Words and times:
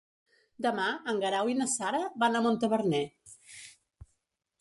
Demà 0.65 0.85
en 1.11 1.19
Guerau 1.23 1.51
i 1.53 1.55
na 1.59 1.67
Sara 1.73 1.99
van 2.23 2.39
a 2.39 2.41
Montaverner. 2.47 3.03